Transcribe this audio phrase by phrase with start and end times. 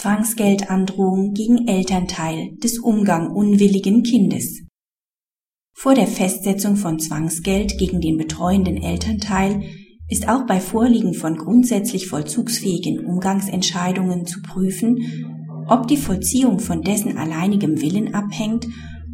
[0.00, 4.62] Zwangsgeldandrohung gegen Elternteil des umgangunwilligen Kindes.
[5.74, 9.62] Vor der Festsetzung von Zwangsgeld gegen den betreuenden Elternteil
[10.08, 14.96] ist auch bei Vorliegen von grundsätzlich vollzugsfähigen Umgangsentscheidungen zu prüfen,
[15.68, 18.68] ob die Vollziehung von dessen alleinigem Willen abhängt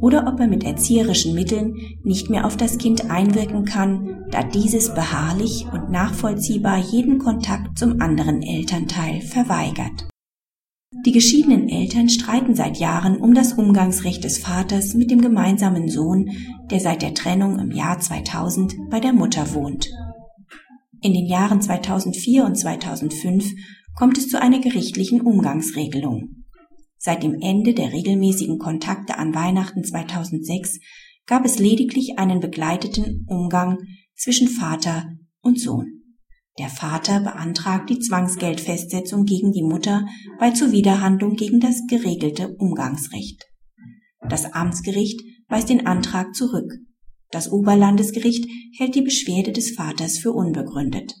[0.00, 1.74] oder ob er mit erzieherischen Mitteln
[2.04, 8.00] nicht mehr auf das Kind einwirken kann, da dieses beharrlich und nachvollziehbar jeden Kontakt zum
[8.00, 10.08] anderen Elternteil verweigert.
[11.04, 16.30] Die geschiedenen Eltern streiten seit Jahren um das Umgangsrecht des Vaters mit dem gemeinsamen Sohn,
[16.70, 19.90] der seit der Trennung im Jahr 2000 bei der Mutter wohnt.
[21.02, 23.52] In den Jahren 2004 und 2005
[23.96, 26.44] kommt es zu einer gerichtlichen Umgangsregelung.
[26.96, 30.80] Seit dem Ende der regelmäßigen Kontakte an Weihnachten 2006
[31.26, 33.78] gab es lediglich einen begleiteten Umgang
[34.16, 35.97] zwischen Vater und Sohn.
[36.58, 40.06] Der Vater beantragt die Zwangsgeldfestsetzung gegen die Mutter
[40.40, 43.46] bei Zuwiderhandlung gegen das geregelte Umgangsrecht.
[44.28, 46.72] Das Amtsgericht weist den Antrag zurück.
[47.30, 51.14] Das Oberlandesgericht hält die Beschwerde des Vaters für unbegründet.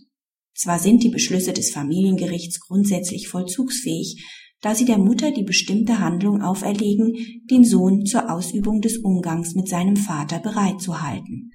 [0.54, 4.24] Zwar sind die Beschlüsse des Familiengerichts grundsätzlich vollzugsfähig,
[4.60, 7.14] da sie der Mutter die bestimmte Handlung auferlegen,
[7.48, 11.52] den Sohn zur Ausübung des Umgangs mit seinem Vater bereitzuhalten.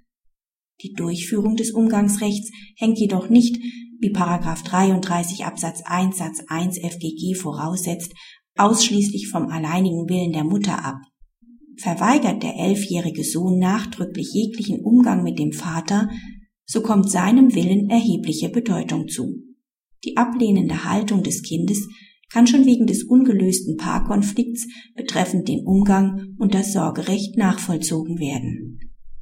[0.84, 3.58] Die Durchführung des Umgangsrechts hängt jedoch nicht,
[4.00, 8.12] wie Paragraph 33 Absatz 1 Satz 1 FGG voraussetzt,
[8.58, 10.98] ausschließlich vom alleinigen Willen der Mutter ab.
[11.78, 16.09] Verweigert der elfjährige Sohn nachdrücklich jeglichen Umgang mit dem Vater,
[16.66, 19.42] so kommt seinem Willen erhebliche Bedeutung zu.
[20.03, 21.88] Die ablehnende Haltung des Kindes
[22.30, 28.72] kann schon wegen des ungelösten Paarkonflikts betreffend den Umgang und das Sorgerecht nachvollzogen werden.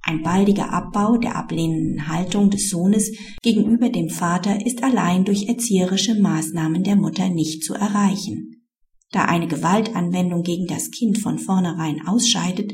[0.04, 3.12] Ein baldiger Abbau der ablehnenden Haltung des Sohnes
[3.44, 8.66] gegenüber dem Vater ist allein durch erzieherische Maßnahmen der Mutter nicht zu erreichen.
[9.12, 12.74] Da eine Gewaltanwendung gegen das Kind von vornherein ausscheidet,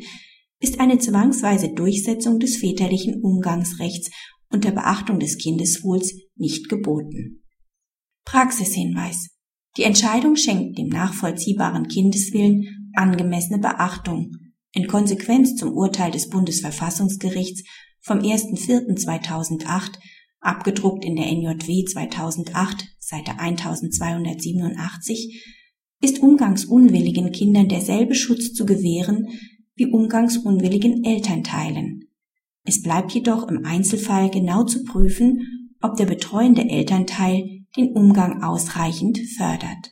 [0.59, 4.09] ist eine zwangsweise Durchsetzung des väterlichen Umgangsrechts
[4.49, 7.43] unter Beachtung des Kindeswohls nicht geboten.
[8.25, 9.29] Praxishinweis.
[9.77, 14.31] Die Entscheidung schenkt dem nachvollziehbaren Kindeswillen angemessene Beachtung
[14.77, 17.63] in Konsequenz zum Urteil des Bundesverfassungsgerichts
[17.99, 19.97] vom 1.4.2008,
[20.39, 25.43] abgedruckt in der NJW 2008, Seite 1287,
[25.99, 29.29] ist umgangsunwilligen Kindern derselbe Schutz zu gewähren
[29.73, 32.11] wie umgangsunwilligen Elternteilen.
[32.63, 39.17] Es bleibt jedoch im Einzelfall genau zu prüfen, ob der betreuende Elternteil den Umgang ausreichend
[39.37, 39.91] fördert.